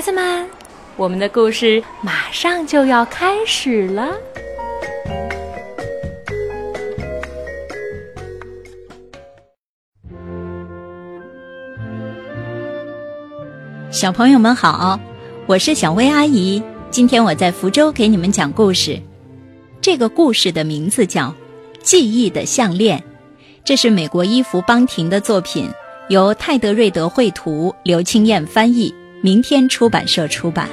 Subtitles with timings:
[0.00, 0.48] 孩子们，
[0.96, 4.14] 我们的故事马上就要开始了。
[13.90, 14.98] 小朋友们好，
[15.44, 16.62] 我是小薇阿姨。
[16.90, 18.98] 今天我在福州给你们讲故事。
[19.82, 21.26] 这个故事的名字叫
[21.82, 22.98] 《记忆的项链》，
[23.62, 25.68] 这是美国伊芙邦廷的作品，
[26.08, 28.94] 由泰德瑞德绘图，刘青燕翻译。
[29.22, 30.68] 明天出版社出版。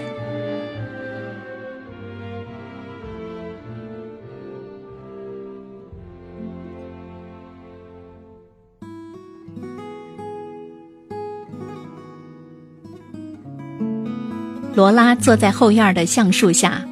[14.74, 16.88] 罗拉坐在后院的橡树下，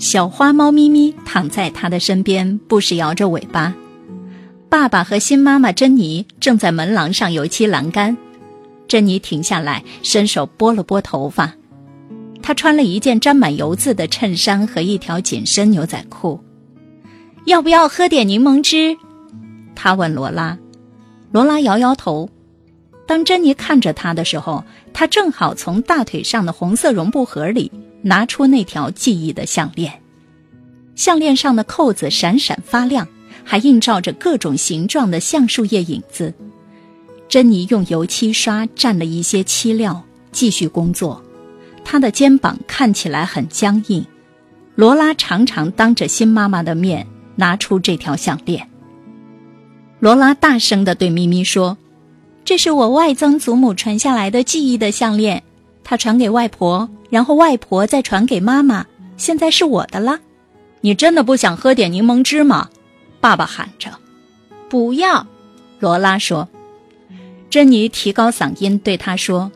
[0.00, 3.72] 小花猫咪咪躺在她的身边，不时摇着尾巴。
[4.68, 8.16] 爸爸和新妈妈珍妮正在门廊上油漆栏杆。
[8.94, 11.52] 珍妮停下来，伸手拨了拨头发。
[12.40, 16.38] 她穿了一件沾满油渍的衬衫和一条紧身牛仔裤。
[17.44, 18.96] 要不要喝点柠檬汁？
[19.74, 20.56] 她问罗拉。
[21.32, 22.30] 罗拉摇摇头。
[23.04, 29.92] 当珍妮看着她的时候，她正好从大腿上的红色绒布盒里拿出那条记忆的项链。
[30.94, 33.08] 项链上的扣子闪闪发亮，
[33.42, 36.32] 还映照着各种形状的橡树叶影子。
[37.28, 41.22] 珍妮用油漆刷蘸了一些漆料，继续工作。
[41.84, 44.04] 她的肩膀看起来很僵硬。
[44.74, 48.68] 罗拉常常当着新妈妈的面拿出这条项链。
[50.00, 51.78] 罗拉大声地对咪咪说
[52.44, 55.42] ：“这是我外曾祖母传下来的记忆的项链，
[55.82, 58.84] 她传给外婆，然后外婆再传给妈妈，
[59.16, 60.18] 现在是我的了。
[60.80, 62.68] 你真的不想喝点柠檬汁吗？”
[63.20, 63.90] 爸爸喊着。
[64.68, 65.26] “不要。”
[65.80, 66.48] 罗拉说。
[67.50, 69.50] 珍妮提高嗓音对他说：“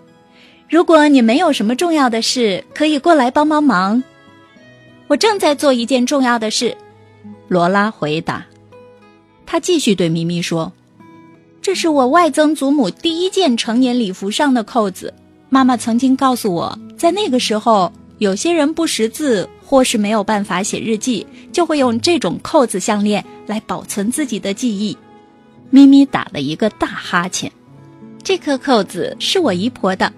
[0.71, 4.03] 如果你没有什么重要的事，可以过来帮帮忙。”
[5.09, 6.77] 我正在做一件重要的事，
[7.48, 8.44] 罗拉回答。
[9.47, 10.71] 他继续对咪咪说
[11.62, 15.12] ：“这是我外曾祖母第一件成年礼服上的扣子。
[15.48, 24.97] 妈妈曾经告诉我，在那个时候，有些人不识字或是没有办法写日记，就会用这种扣子项链来保存自己的记忆。”
[25.71, 27.50] 咪咪打了一个大哈欠。
[28.22, 30.12] 这颗扣子是我姨婆的，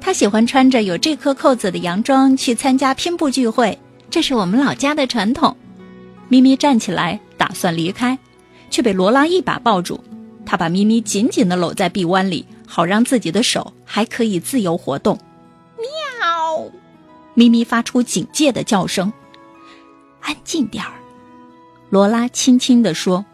[0.00, 3.76] 她喜欢穿着有这颗扣子的洋装去参加拼布聚会，
[4.08, 5.56] 这是我们老家的传统。
[6.28, 8.16] 咪咪站起来打算离开，
[8.70, 10.02] 却被罗拉一把抱住。
[10.44, 15.18] 他把咪咪紧紧地搂在臂弯里，好让自己的手还可以自由活动。
[15.76, 16.70] 喵！
[17.34, 19.12] 咪咪发出警戒的叫声。
[20.20, 20.92] 安静点儿，
[21.90, 23.24] 罗拉轻轻地说：“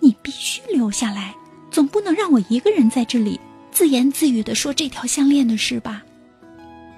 [0.00, 1.36] 你必须留下来，
[1.70, 3.38] 总不能让我一个人在这里。”
[3.76, 6.02] 自言自语地说：“这条项链的事吧。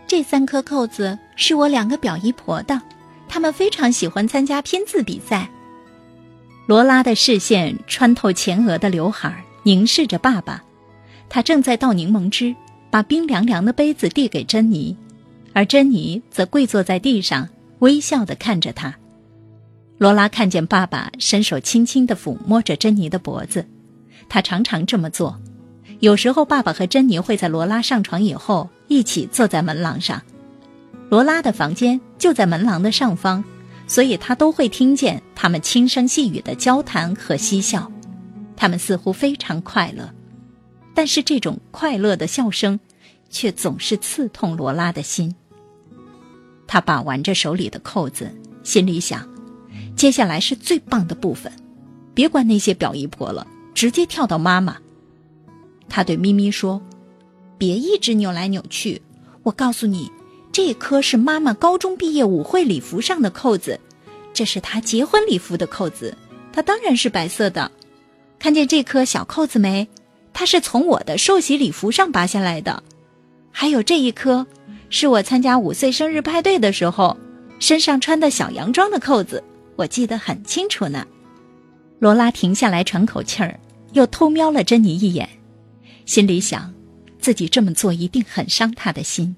[0.06, 2.80] 这三颗扣子是我两个表姨婆的，
[3.26, 5.50] 她们非常喜欢参加拼字比赛。”
[6.66, 10.62] 罗拉的视线穿透前额的刘海，凝视着爸爸。
[11.28, 12.54] 他正在倒柠檬汁，
[12.90, 14.96] 把冰凉凉的杯子递给珍妮，
[15.54, 17.48] 而珍妮则跪坐在地上，
[17.80, 18.94] 微笑地看着他。
[19.96, 23.66] 罗拉看见爸爸伸手轻轻地抚摸着珍妮的脖子，
[24.28, 25.36] 他常常这么做。
[26.00, 30.22] 有时候，爸爸和珍妮会在罗拉上床以后一起坐在门廊上。
[31.08, 33.42] 罗拉的房间就在门廊的上方，
[33.88, 37.90] 所以他都会听见他们轻声细语的交谈和嬉笑。
[38.54, 40.12] 他们似乎非常快乐，
[40.94, 42.78] 但是这种快乐的笑声，
[43.30, 45.34] 却总是刺痛罗拉的心。
[46.68, 48.32] 他把玩着手里的扣子，
[48.62, 49.28] 心里想：
[49.96, 51.50] 接下来是最棒的部分，
[52.14, 54.76] 别管那些表姨婆了，直接跳到妈妈。
[55.88, 56.80] 他对咪咪说
[57.58, 59.00] ：“别一直扭来扭去。
[59.42, 60.10] 我告诉你，
[60.52, 63.78] 这颗是妈妈高中毕业舞会礼服上的扣子，
[64.32, 66.16] 这是她结婚礼服的扣子。
[66.52, 67.70] 它当然是白色的。
[68.38, 69.88] 看见这颗小扣子没？
[70.32, 72.82] 它是从我的寿喜礼服上拔下来的。
[73.50, 74.46] 还有这一颗，
[74.90, 77.16] 是我参加五岁生日派对的时候
[77.58, 79.42] 身上穿的小洋装的扣子，
[79.74, 81.06] 我记得很清楚呢。”
[81.98, 83.58] 罗拉停下来喘口气儿，
[83.92, 85.28] 又偷瞄了珍妮一眼。
[86.08, 86.72] 心里想，
[87.20, 89.36] 自己这么做一定很伤他的心。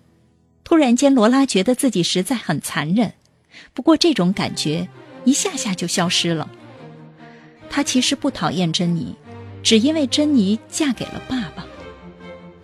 [0.63, 3.13] 突然间，罗拉觉得自己实在很残忍。
[3.75, 4.89] 不过，这种感觉
[5.25, 6.49] 一下下就消失了。
[7.69, 9.17] 他其实不讨厌珍妮，
[9.65, 11.67] 只因为珍妮嫁给了爸爸。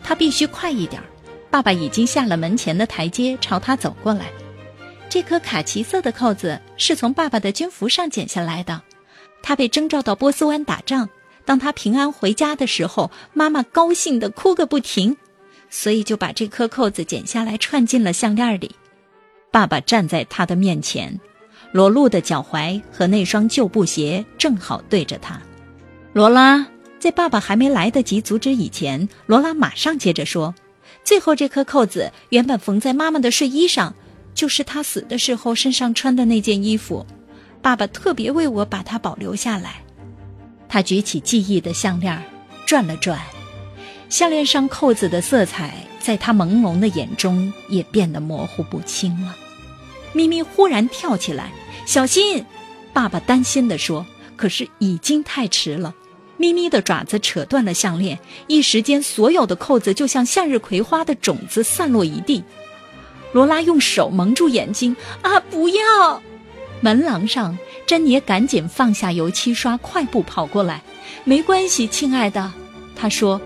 [0.04, 1.02] 他必须快一点。
[1.50, 4.26] 爸爸已经下了门前的台阶，朝他走过来。
[5.08, 8.80] 这颗卡其色的扣子是从爸爸的军服上剪下来的。
[9.42, 11.08] 他被征召到波斯湾打仗。
[11.46, 15.16] 当他平安回家的时候，妈妈高兴的哭个不停，
[15.70, 18.74] 所以就把这颗扣子剪下来串进了项链里。
[19.52, 21.18] 爸爸站在他的面前，
[21.72, 25.40] 裸露的脚踝和那双旧布鞋正好对着他。
[26.12, 26.66] 罗拉
[26.98, 30.52] 在爸爸还没来得及阻止以前，罗拉马上接着说
[31.04, 33.94] ：“最后这颗扣子原本缝在妈妈的睡衣上，
[34.34, 37.06] 就是她死的时候身上穿的那件衣服。
[37.62, 39.80] 爸爸特别为我把它保留下来。”
[40.76, 42.22] 他举起记忆的项链，
[42.66, 43.18] 转了转，
[44.10, 49.34] 项链上扣子的色彩在他朦胧的眼中也变得模糊不清了。
[50.12, 51.50] 咪咪忽然跳起来，
[51.86, 52.44] 小心！
[52.92, 54.04] 爸爸担心地说。
[54.36, 55.94] 可是已经太迟了。
[56.36, 62.44] 咪咪的爪子扯断了项链，一时间，所有的扣子就像向日葵花的种子散落一地。
[63.32, 66.20] 罗拉用手蒙住眼睛，啊，不要！
[66.82, 67.56] 门廊上，
[67.86, 70.82] 珍妮赶紧放下油漆刷，快步跑过来。
[71.24, 72.52] 没关系，亲爱的，
[72.96, 73.40] 他说，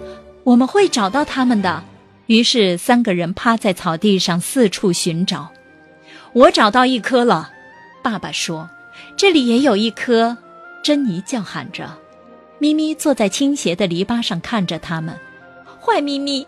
[0.45, 1.85] 我们会找到他们的。
[2.27, 5.51] 于是，三个人趴在草地上四处寻找。
[6.33, 7.51] 我找到一颗了，
[8.03, 8.69] 爸爸说，
[9.17, 10.37] 这里也有一颗。
[10.83, 11.99] 珍妮叫喊着。
[12.59, 15.15] 咪咪坐在倾斜的篱笆上看着他们。
[15.81, 16.47] 坏咪咪，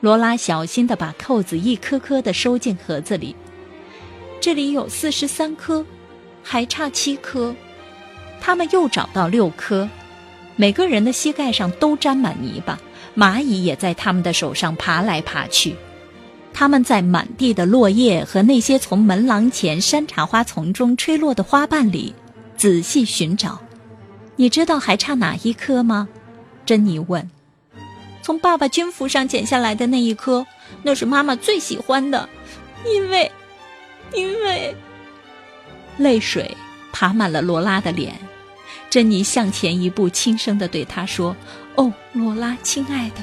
[0.00, 3.34] 罗拉小心地把扣子一颗颗地收进盒子里。
[4.40, 5.84] 这里有四十三颗，
[6.42, 7.54] 还差七颗。
[8.40, 9.88] 他们又找到六颗，
[10.56, 12.78] 每个人的膝盖上都沾满泥巴，
[13.16, 15.76] 蚂蚁也在他们的手上爬来爬去。
[16.52, 22.14] 他们在满地的落叶和那些从门廊前山茶花丛中吹落的花瓣里
[22.56, 23.58] 仔细寻找。
[24.36, 26.08] 你知道还差哪一颗吗？
[26.66, 27.30] 珍妮问。
[28.22, 30.46] 从爸爸军服上剪下来的那一颗，
[30.82, 32.28] 那是妈妈最喜欢的，
[32.86, 33.32] 因为，
[34.14, 34.76] 因为，
[35.98, 36.56] 泪水
[36.92, 38.14] 爬满了罗拉的脸。
[38.90, 41.34] 珍妮向前一步，轻声的对他说
[41.76, 43.16] ：“哦，罗拉，亲爱的，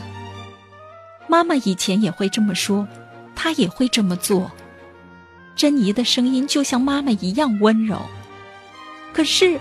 [1.27, 2.87] 妈妈以前也会这么说，
[3.35, 4.51] 她也会这么做。”
[5.55, 8.01] 珍妮的声音就像妈妈一样温柔，
[9.13, 9.59] 可是。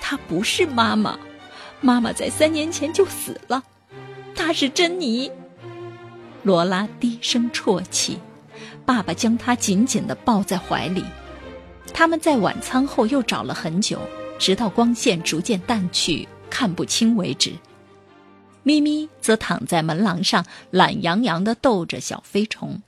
[0.00, 1.18] 她不是妈妈，
[1.82, 3.62] 妈妈在三年前就死了。
[4.34, 5.30] 她是珍妮。
[6.44, 8.18] 罗拉低声啜泣，
[8.86, 11.04] 爸爸将她紧紧地抱在怀里。
[11.98, 13.98] 他们在晚餐后又找了很久，
[14.38, 17.50] 直到光线逐渐淡去，看不清为止。
[18.62, 22.80] 咪咪则躺在门廊上，懒洋洋地逗着小飞虫。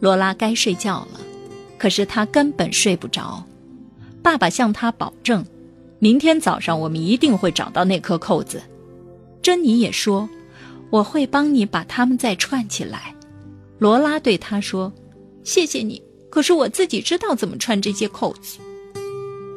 [0.00, 1.20] 罗拉该睡觉了。
[1.76, 3.44] 可是他根本睡不着。
[4.22, 5.44] 爸爸向他保证，
[5.98, 8.62] 明天早上我们一定会找到那颗扣子。
[9.42, 10.26] 珍妮也说，
[10.88, 13.14] 我会帮你把它们再串起来。
[13.78, 14.90] 罗拉对他说
[15.44, 18.58] ：“谢谢你。”可是我自己知道怎么穿这些扣子。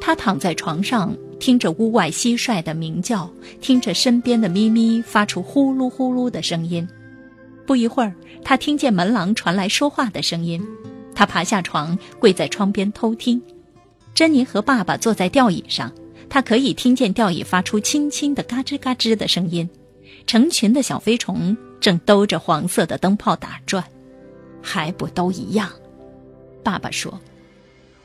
[0.00, 3.28] 他躺在床上，听着屋外蟋蟀的鸣叫，
[3.60, 6.86] 听着身边的咪咪发出呼噜呼噜的声音。
[7.66, 8.14] 不一会儿，
[8.44, 10.64] 他听见门廊传来说话的声音。
[11.16, 13.42] 他爬下床，跪在窗边偷听。
[14.14, 15.92] 珍妮和爸爸坐在吊椅上，
[16.28, 19.68] 他可以听见吊椅发出轻轻的嘎吱嘎吱的声音。
[20.28, 23.84] 成群的小飞虫正兜着黄色的灯泡打转，
[24.68, 25.70] 还不都一样？
[26.62, 27.18] 爸爸说：“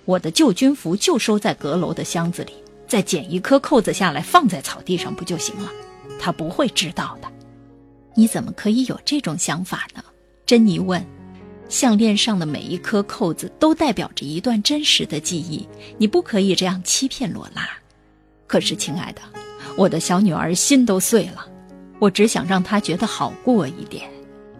[0.06, 2.54] 我的旧军服就收在阁楼的箱子里，
[2.88, 5.70] 再剪一颗扣子下来放在草地上不就行了？
[6.18, 7.28] 他不会知道的。”
[8.16, 10.02] 你怎么可以有这种想法呢？
[10.46, 11.06] 珍妮问。
[11.68, 15.68] 项链上的每一颗扣子都代表着一段真实的记忆，
[15.98, 17.68] 你不可以这样欺骗罗拉。
[18.48, 19.22] 可是，亲爱的，
[19.76, 21.46] 我的小女儿心都碎了，
[22.00, 24.13] 我只想让她觉得好过一点。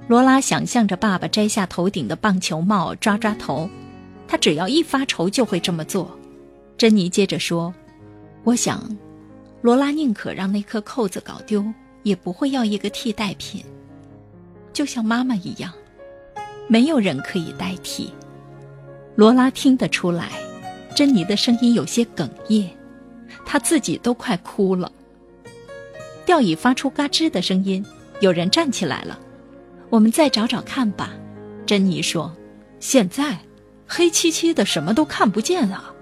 [0.08, 3.70] 罗拉想象着爸爸摘下头顶的棒球帽，抓抓头，
[4.28, 6.18] 他只要一发愁就会这么做。
[6.78, 7.74] 珍妮接着说
[8.44, 8.84] ：“我想，
[9.62, 11.66] 罗拉宁可让那颗扣子搞丢，
[12.04, 13.64] 也不会要一个替代品，
[14.74, 15.72] 就像妈妈一样。”
[16.68, 18.12] 没有人可以代替。
[19.16, 20.32] 罗拉听得出来，
[20.96, 22.70] 珍妮的声音有些哽咽，
[23.46, 24.92] 她自己都快哭了。
[26.26, 27.86] 吊椅发出嘎吱的声音，
[28.22, 29.20] 有人站起来了。
[29.94, 31.12] 我们再找找看吧，
[31.68, 32.36] 珍妮说。
[32.80, 33.38] 现在，
[33.86, 35.94] 黑漆漆的，什么都看不见啊。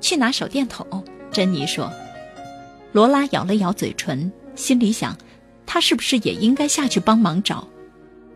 [0.00, 1.92] 去拿手电筒，珍妮说。
[2.92, 5.18] 罗拉咬了咬嘴唇，心里想，
[5.66, 7.66] 她是不是也应该下去帮忙找？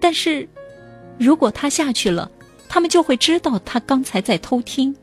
[0.00, 0.48] 但是。
[1.18, 2.28] 如果他下去了，
[2.68, 4.94] 他们就会知道他刚才在偷听。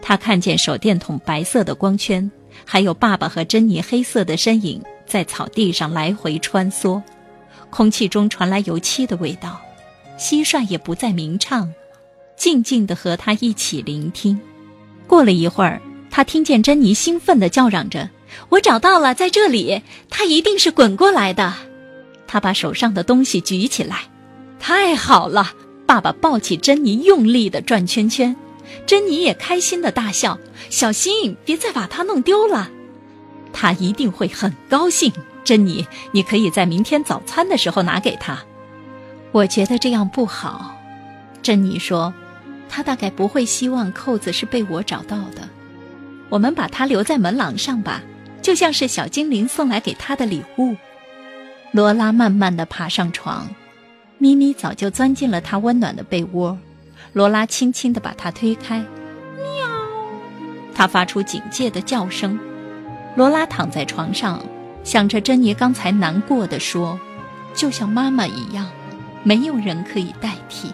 [0.00, 2.28] 他看见手电筒白色的光圈，
[2.64, 7.00] 还有爸爸和珍妮黑色的身影在草地上来回穿梭，
[7.70, 9.60] 空气中传来油漆的味道。
[10.18, 11.72] 蟋蟀也不再鸣唱，
[12.36, 14.40] 静静地和他一起聆听。
[15.06, 15.80] 过了一会儿，
[16.10, 18.08] 他听见珍妮兴奋地叫嚷着
[18.48, 21.52] ：“我找到了，在这里，它一定是滚过来的。
[22.26, 24.08] 他把手上的东西举起来，
[24.58, 25.52] 太好了！
[25.86, 28.34] 爸爸抱起珍妮，用力的转圈圈，
[28.86, 30.38] 珍妮也开心的大笑。
[30.70, 32.70] 小心，别再把它弄丢了。
[33.52, 35.12] 他一定会很高兴。
[35.46, 38.36] 珍妮，你可以在明天早餐的时候拿给他。
[39.30, 40.76] 我觉得这样不好，
[41.40, 42.12] 珍妮说，
[42.68, 45.48] 他大概不会希望扣子是被我找到的。
[46.30, 48.02] 我们把它留在门廊上吧，
[48.42, 50.74] 就像是小精灵送来给他的礼物。
[51.70, 53.48] 罗拉慢慢地爬上床，
[54.18, 56.58] 咪咪早就钻进了他温暖的被窝。
[57.12, 59.68] 罗拉轻轻地把它推开，喵！
[60.74, 62.36] 它发出警戒的叫声。
[63.14, 64.44] 罗拉躺在床上，
[64.86, 66.96] 想着珍妮刚才难过的说
[67.52, 68.70] ：“就像妈妈一样，
[69.24, 70.72] 没有人可以代替。”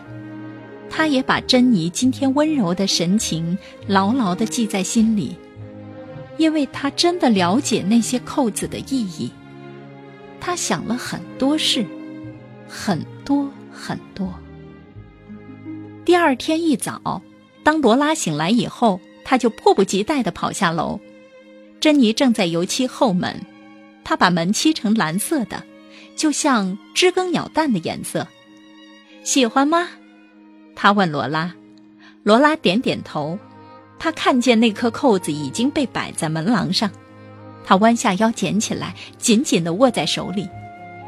[0.90, 5.34] 他也把珍妮今天温柔的神情牢牢地记在心里，
[6.36, 9.30] 因为他真的了解那些扣子的意义。
[10.38, 11.86] 他想了很多事，
[12.68, 14.30] 很多很多。
[16.04, 17.22] 第二天一早，
[17.64, 21.00] 当罗拉醒来以后，他就迫不及待地跑下楼。
[21.80, 23.40] 珍妮正在油漆后门，
[24.04, 25.62] 他把门漆成蓝色的，
[26.16, 28.26] 就像知更鸟蛋的颜色。
[29.22, 29.88] 喜欢吗？
[30.74, 31.54] 他问罗拉。
[32.22, 33.38] 罗拉点点头。
[33.98, 36.90] 他看见那颗扣子已经被摆在门廊上。
[37.64, 40.48] 他弯下腰捡起来，紧紧地握在手里。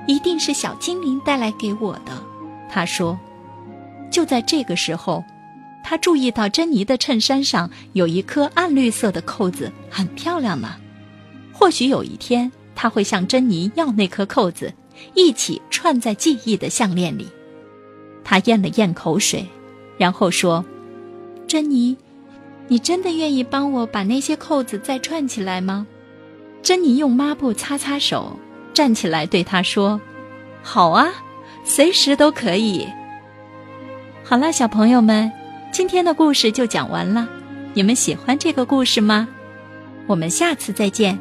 [0.07, 2.13] 一定是小精灵带来给我的，
[2.71, 3.19] 他说。
[4.13, 5.25] 就在这个时候，
[5.83, 10.77] 他注意到珍妮的衬衫上有一颗暗绿色的扣子，很漂亮呢。
[11.53, 12.53] 或许有一天，
[12.85, 14.71] 他会向珍妮要那颗扣子，
[15.15, 17.27] 一起串在记忆的项链里。
[18.23, 19.49] 他咽了咽口水，
[19.97, 20.63] 然后说
[21.49, 21.97] ：“珍妮，
[22.69, 25.87] 你真的愿意帮我把那些扣子再串起来吗？”
[26.63, 28.39] 珍妮用抹布擦擦手，
[28.75, 29.99] 站起来对他说
[30.63, 31.09] ：“好啊，
[31.65, 32.87] 随时都可以。”
[34.23, 35.33] 好了，小朋友们，
[35.73, 37.27] 今天的故事就讲完了。
[37.73, 39.27] 你们喜欢这个故事吗？
[40.07, 41.19] 我们下次再见。